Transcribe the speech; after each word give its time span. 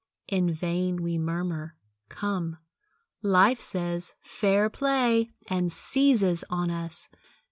In 0.29 0.49
vain 0.51 1.03
we 1.03 1.19
murmur; 1.19 1.75
"Come," 2.09 2.57
Life 3.21 3.59
says, 3.61 4.15
"Fair 4.23 4.67
play!" 4.67 5.27
And 5.47 5.71
seizes 5.71 6.43
on 6.49 6.71
us. 6.71 7.07